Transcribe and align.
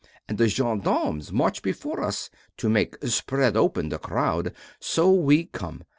And 0.27 0.39
the 0.39 0.47
gendarmes 0.49 1.31
march 1.31 1.61
before 1.61 2.01
us 2.01 2.31
to 2.57 2.69
make 2.69 2.95
spread 3.05 3.55
open 3.55 3.89
the 3.89 3.99
crowd 3.99 4.51
so 4.79 5.11
we 5.13 5.43
come. 5.45 5.83